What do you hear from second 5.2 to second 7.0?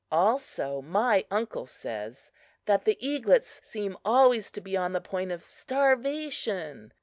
of starvation.